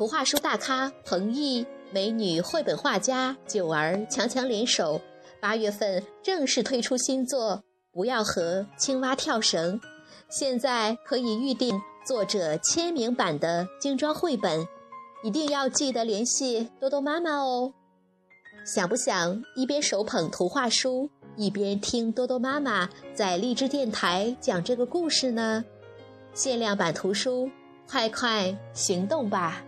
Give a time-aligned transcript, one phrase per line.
[0.00, 4.98] 图画书大咖彭毅、美女绘本画家九儿强强联手，
[5.40, 7.56] 八月份正式推出新作
[7.92, 9.78] 《不要和青蛙跳绳》，
[10.30, 14.66] 现在可以预定作者签名版的精装绘本，
[15.22, 17.74] 一定要记得联系多多妈妈哦。
[18.64, 25.62] 想不想一边手捧图画书，一边听多多妈妈在荔枝电台讲这个故事呢？
[26.32, 27.50] 限量版图书，
[27.86, 29.62] 快快行动吧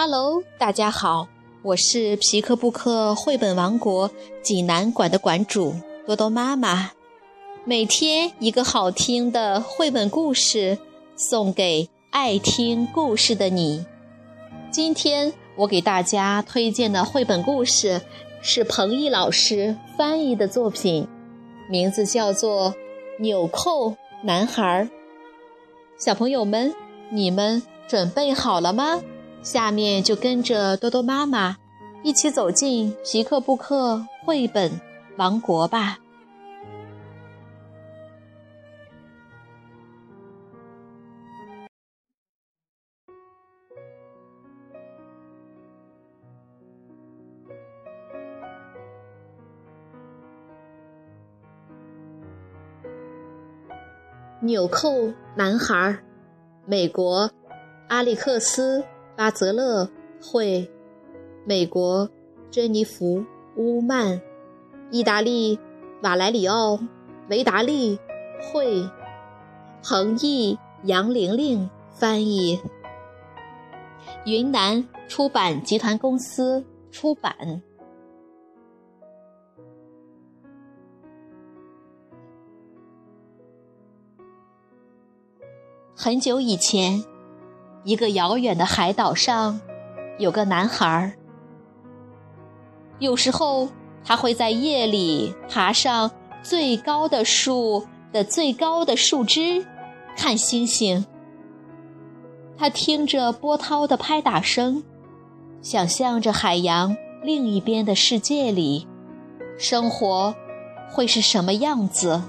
[0.00, 1.26] ！Hello，大家好，
[1.60, 4.08] 我是皮克布克绘本王国
[4.40, 5.74] 济南馆的馆主
[6.06, 6.92] 多多妈妈。
[7.64, 10.78] 每天一个好听的绘本故事，
[11.16, 13.84] 送给爱听故事的你。
[14.70, 18.00] 今天我给大家推荐的绘本故事
[18.40, 21.08] 是彭毅老师翻译的作品，
[21.68, 22.70] 名字叫做
[23.18, 24.84] 《纽扣男孩》。
[25.98, 26.72] 小朋友们，
[27.10, 29.02] 你们准备好了吗？
[29.48, 31.56] 下面就跟着多多妈妈
[32.02, 34.78] 一起走进皮克布克绘本
[35.16, 35.96] 王国吧。
[54.42, 56.00] 纽扣男孩，
[56.66, 57.30] 美国，
[57.88, 58.84] 阿历克斯。
[59.18, 59.90] 巴泽勒
[60.22, 60.70] 绘，
[61.44, 62.08] 美国
[62.52, 63.24] 珍妮弗
[63.56, 64.22] 乌曼，
[64.92, 65.58] 意大利
[66.04, 66.78] 瓦莱里奥
[67.28, 67.98] 维达利
[68.40, 68.88] 会，
[69.82, 72.60] 彭毅杨玲玲翻译，
[74.24, 77.60] 云南出版集团公司出版。
[85.96, 87.02] 很久以前。
[87.88, 89.58] 一个遥远的海岛上，
[90.18, 91.10] 有个男孩。
[92.98, 93.70] 有时候，
[94.04, 96.10] 他会在夜里爬上
[96.42, 99.66] 最高的树的最高的树枝，
[100.18, 101.06] 看星星。
[102.58, 104.84] 他听着波涛的拍打声，
[105.62, 108.86] 想象着海洋另一边的世界里，
[109.56, 110.34] 生活
[110.90, 112.22] 会是什么样子。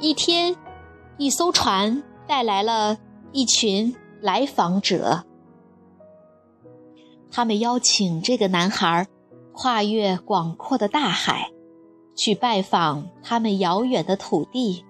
[0.00, 0.56] 一天，
[1.16, 2.02] 一艘船。
[2.30, 2.96] 带来了
[3.32, 5.24] 一群来访者，
[7.28, 9.08] 他们邀请这个男孩
[9.52, 11.50] 跨越广阔的大海，
[12.14, 14.84] 去拜访他们遥远的土地。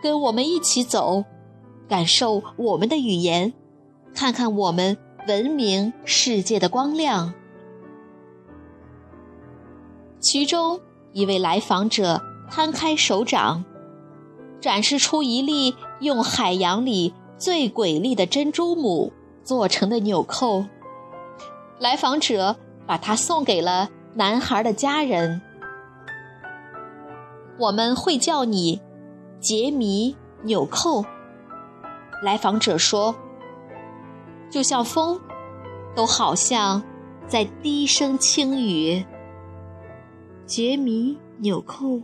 [0.00, 1.24] 跟我们一起走，
[1.86, 3.52] 感受我们的语言，
[4.14, 4.96] 看看我们
[5.28, 7.34] 文明世界的光亮。
[10.20, 10.80] 其中
[11.12, 12.18] 一位来访者
[12.50, 13.62] 摊开手掌。
[14.64, 20.64] 展示出一粒用海洋里最瑰丽的珍珠母做成的纽扣。
[21.78, 25.42] 来访者把它送给了男孩的家人。
[27.58, 28.80] 我们会叫你
[29.38, 31.04] 杰米纽扣。
[32.22, 33.14] 来访者说
[34.50, 35.20] ：“就像风，
[35.94, 36.82] 都好像
[37.28, 39.04] 在低声轻语。”
[40.46, 42.00] 杰米纽扣，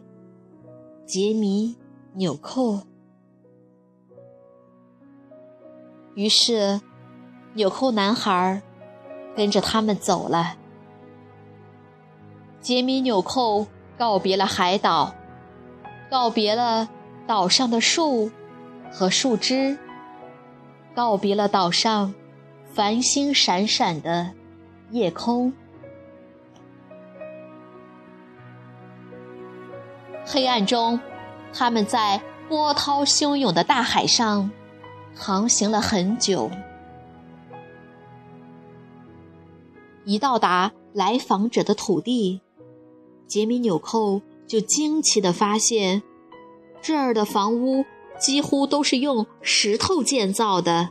[1.07, 1.80] 杰米。
[2.15, 2.81] 纽扣。
[6.15, 6.81] 于是，
[7.55, 8.63] 纽扣男孩
[9.37, 10.57] 跟着他们走了。
[12.61, 13.67] 杰米纽扣
[13.97, 15.15] 告别了海岛，
[16.11, 16.89] 告别了
[17.27, 18.31] 岛上的树
[18.93, 19.79] 和树枝，
[20.95, 22.13] 告别了岛上
[22.75, 24.33] 繁星闪闪的
[24.91, 25.53] 夜空。
[30.27, 31.01] 黑暗中。
[31.53, 34.51] 他们在波涛汹涌的大海上
[35.15, 36.51] 航行了很久，
[40.05, 42.41] 一到达来访者的土地，
[43.27, 46.03] 杰米纽扣就惊奇地发现，
[46.83, 47.85] 这儿的房屋
[48.19, 50.91] 几乎都是用石头建造的，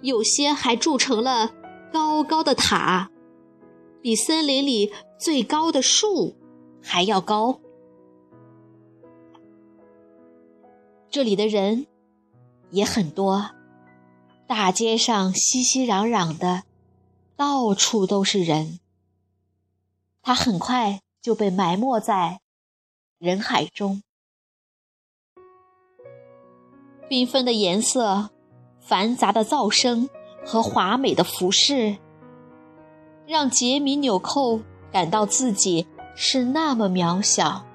[0.00, 1.52] 有些还筑成了
[1.92, 3.10] 高高的塔，
[4.02, 6.36] 比森林里最高的树
[6.82, 7.60] 还要高。
[11.12, 11.86] 这里的人
[12.70, 13.50] 也很多，
[14.46, 16.62] 大街上熙熙攘攘的，
[17.36, 18.80] 到处都是人。
[20.22, 22.40] 他很快就被埋没在
[23.18, 24.02] 人海中。
[27.10, 28.30] 缤纷的颜色、
[28.80, 30.08] 繁杂的噪声
[30.46, 31.98] 和华美的服饰，
[33.26, 35.86] 让杰米纽扣感到自己
[36.16, 37.66] 是那么渺小。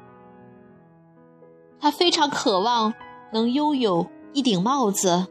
[1.80, 2.92] 他非常渴望
[3.32, 5.28] 能拥有一顶帽子，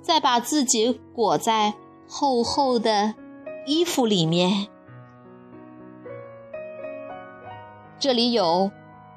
[0.00, 1.74] 再把自己裹在
[2.08, 3.14] 厚厚的
[3.66, 4.68] 衣服里面。
[7.98, 8.70] 这里有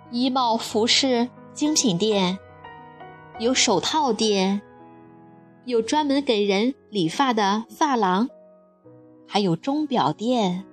[0.10, 2.40] 衣帽服饰精品店，
[3.38, 4.62] 有手套店，
[5.66, 8.28] 有专门给人理发的发廊，
[9.28, 10.66] 还有钟表店，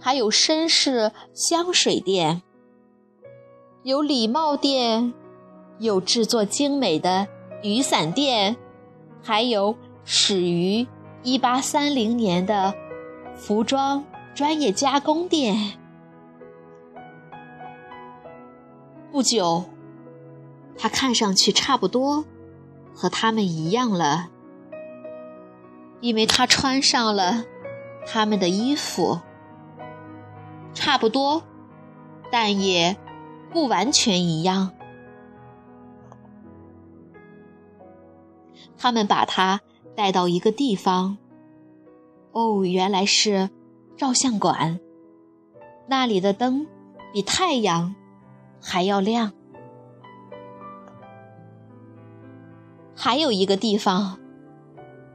[0.00, 2.42] 还有绅士香水店，
[3.82, 5.12] 有礼帽店，
[5.78, 7.28] 有制作精美的
[7.62, 8.56] 雨伞店，
[9.22, 10.86] 还有始于
[11.22, 12.74] 一八三零年的
[13.34, 15.78] 服装专业加工店。
[19.12, 19.64] 不久，
[20.78, 22.24] 他看上去差不多
[22.94, 24.28] 和他们一样了，
[26.00, 27.44] 因为他穿上了
[28.06, 29.20] 他们的衣服。
[30.74, 31.42] 差不多，
[32.30, 32.96] 但也
[33.50, 34.72] 不完全一样。
[38.76, 39.60] 他们把他
[39.94, 41.18] 带到一个地方，
[42.32, 43.50] 哦，原来是
[43.96, 44.80] 照相馆。
[45.88, 46.66] 那里的灯
[47.12, 47.94] 比太阳。
[48.58, 49.32] 还要亮。
[52.96, 54.18] 还有一个地方，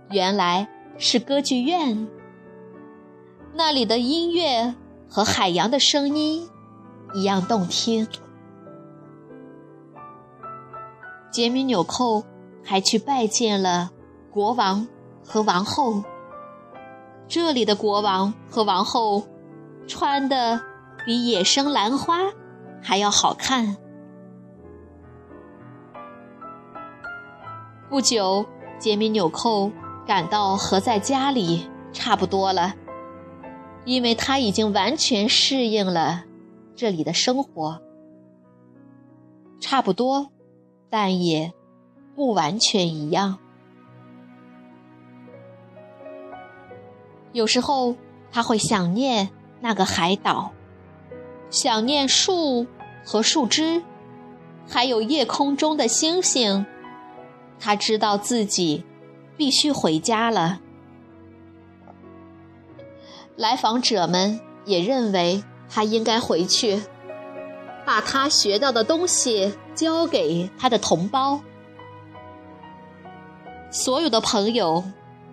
[0.09, 2.07] 原来是歌剧院。
[3.53, 4.73] 那里的音乐
[5.09, 6.47] 和海洋的声音
[7.13, 8.07] 一样动听。
[11.29, 12.23] 杰米纽扣
[12.63, 13.91] 还去拜见了
[14.31, 14.87] 国王
[15.23, 16.03] 和王后。
[17.27, 19.27] 这里的国王和王后
[19.87, 20.61] 穿的
[21.05, 22.31] 比野生兰花。
[22.83, 23.77] 还要好看。
[27.87, 28.43] 不久，
[28.79, 29.71] 杰米纽扣
[30.03, 32.73] 感到和在家里差不多了，
[33.85, 36.23] 因为他已经完全适应了
[36.75, 37.79] 这里的生活。
[39.59, 40.31] 差不多，
[40.89, 41.53] 但也
[42.21, 43.39] 不完全一样。
[47.31, 47.95] 有时候
[48.31, 50.51] 他会想念那个海岛。
[51.49, 52.67] 想念树
[53.03, 53.81] 和树枝，
[54.69, 56.67] 还有夜空中的星星。
[57.59, 58.85] 他知道自己
[59.35, 60.59] 必须回家了。
[63.35, 66.83] 来访者们也认为他应该回去，
[67.83, 71.41] 把他学到的东西交给他的同胞。
[73.71, 74.83] 所有的朋友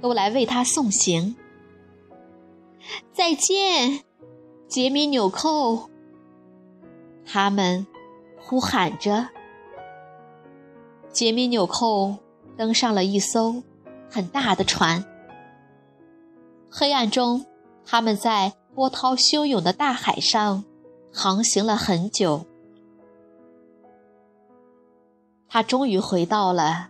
[0.00, 1.37] 都来为他送行。
[3.12, 4.05] 再见，
[4.69, 5.90] 杰米纽扣。
[7.26, 7.87] 他们
[8.38, 9.29] 呼喊着，
[11.11, 12.17] 杰米纽扣
[12.56, 13.62] 登上了一艘
[14.08, 15.05] 很大的船。
[16.70, 17.44] 黑暗中，
[17.85, 20.64] 他们在波涛汹涌的大海上
[21.12, 22.46] 航行了很久。
[25.49, 26.88] 他终于回到了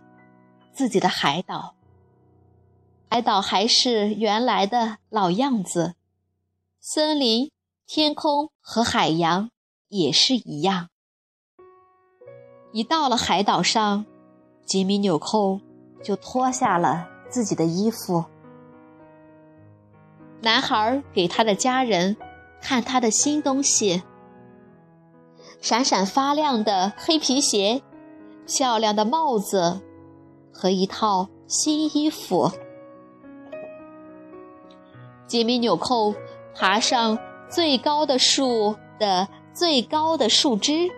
[0.79, 1.75] 自己的海岛。
[3.09, 5.95] 海岛还是原来的老样子，
[6.79, 7.51] 森林、
[7.85, 9.49] 天空和海洋。
[9.89, 10.87] 也是一样。
[12.71, 14.05] 一到了海岛上，
[14.65, 15.59] 杰米纽扣
[16.01, 18.23] 就脱下了自己的衣服。
[20.41, 22.15] 男孩给他的家人
[22.61, 24.01] 看他的新东西：
[25.59, 27.81] 闪闪发亮的黑皮鞋、
[28.47, 29.81] 漂亮的帽子
[30.59, 32.51] 和一套新衣服。
[35.25, 36.13] 杰米纽扣
[36.53, 37.17] 爬上
[37.49, 39.27] 最高的树的。
[39.51, 40.89] 最高的树枝，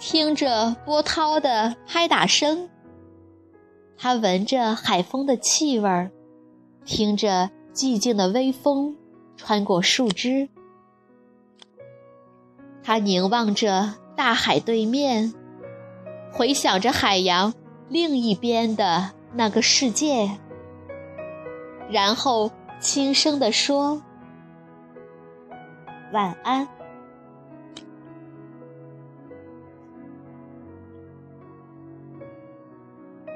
[0.00, 2.68] 听着波涛的拍打声，
[3.96, 6.10] 他闻着海风的气味儿，
[6.84, 8.96] 听着寂静的微风
[9.36, 10.48] 穿过树枝。
[12.82, 15.32] 他凝望着大海对面，
[16.32, 17.54] 回想着海洋
[17.88, 20.28] 另一边的那个世界，
[21.88, 22.50] 然后
[22.80, 24.02] 轻声地说
[26.12, 26.66] ：“晚安。”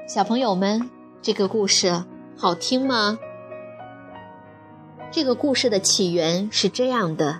[0.05, 0.89] 小朋友们，
[1.21, 2.03] 这个故事
[2.35, 3.17] 好听吗？
[5.09, 7.39] 这个故事的起源是这样的：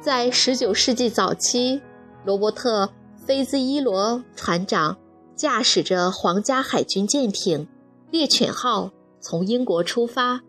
[0.00, 1.82] 在19世纪早期，
[2.24, 2.86] 罗伯特·
[3.26, 4.96] 菲兹伊罗船长
[5.38, 7.68] 驾驶着皇家海军舰艇
[8.10, 8.90] “猎犬号”
[9.22, 10.40] 从英国出发，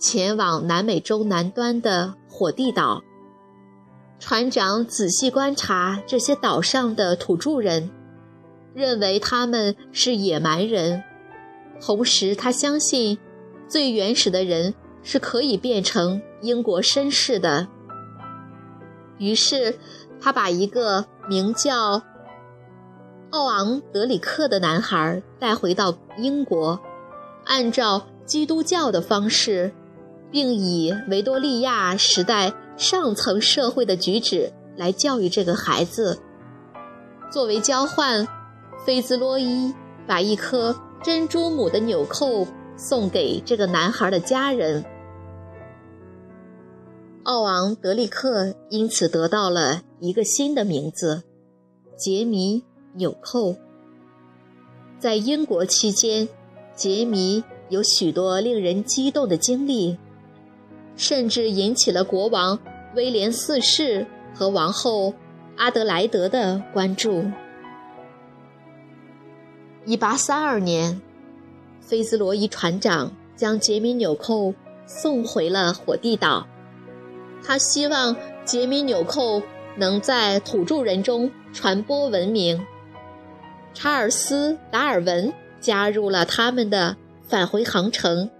[0.00, 3.04] 前往南美洲南端的火地岛。
[4.18, 7.88] 船长仔细观察这些岛上的土著人。
[8.74, 11.04] 认为他们是野蛮人，
[11.80, 13.16] 同时他相信，
[13.68, 17.68] 最原始的人是可以变成英国绅士的。
[19.18, 19.78] 于是，
[20.20, 22.02] 他把一个名叫
[23.36, 26.80] 奥昂德里克的男孩带回到英国，
[27.44, 29.74] 按照基督教的方式，
[30.30, 36.18] 并以维多利亚时代上层社会的举止来教育这个孩子。
[37.30, 38.26] 作为交换，
[38.86, 39.74] 菲兹罗伊
[40.06, 44.82] 把一颗珍珠母的纽扣送给这个男孩的家人。
[47.24, 51.24] 奥昂德利克因此得到了一个新的名字——
[51.98, 52.64] 杰米
[52.96, 53.54] 纽扣。
[54.98, 56.28] 在英国期间，
[56.74, 59.96] 杰米有许多令人激动的经历，
[60.96, 62.58] 甚至引起了国王
[62.94, 65.14] 威廉四世和王后
[65.56, 67.24] 阿德莱德的关注。
[69.86, 71.02] 1832年，
[71.80, 74.54] 菲兹罗伊船长将杰米纽扣
[74.86, 76.46] 送回了火地岛。
[77.44, 79.42] 他希望杰米纽扣
[79.76, 82.66] 能在土著人中传播文明。
[83.78, 85.30] 查尔斯·达尔文
[85.60, 86.96] 加入了他们的
[87.28, 88.30] 返回航程，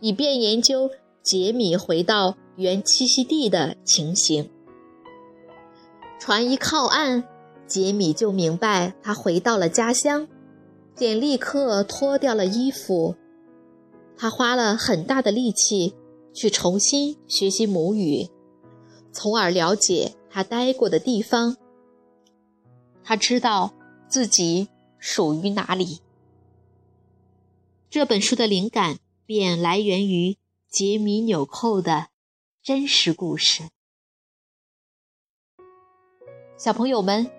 [0.00, 0.90] 以便研究
[1.22, 4.50] 杰米回到原栖息地的情形。
[6.18, 7.22] 船一靠岸，
[7.68, 10.26] 杰米就明白他回到了家乡，
[10.96, 13.14] 便立刻脱掉了衣服。
[14.16, 15.94] 他花了很大的力气
[16.32, 18.28] 去重新学习母语。
[19.12, 21.56] 从而了解他待过的地方。
[23.04, 23.72] 他知道
[24.08, 24.68] 自己
[24.98, 26.00] 属于哪里。
[27.90, 30.36] 这本书的灵感便来源于
[30.68, 32.08] 杰米纽扣的
[32.62, 33.64] 真实故事。
[36.56, 37.30] 小朋友们，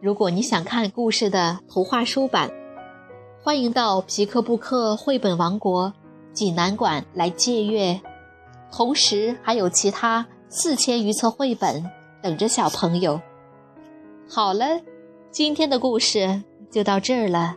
[0.00, 2.50] 如果你想看故事的图画书版，
[3.42, 5.92] 欢迎到皮克布克绘本王国
[6.32, 8.00] 济南馆来借阅，
[8.72, 10.26] 同时还有其他。
[10.50, 11.84] 四千余册绘本
[12.22, 13.20] 等着小朋友。
[14.26, 14.80] 好了，
[15.30, 17.54] 今天的故事就到这儿了，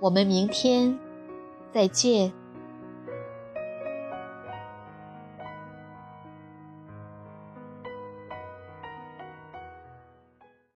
[0.00, 0.98] 我们明天
[1.72, 2.32] 再见。